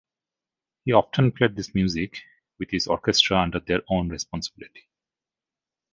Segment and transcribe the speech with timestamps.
[0.83, 2.23] He often played this music
[2.57, 4.89] with his orchestra under their own responsibility.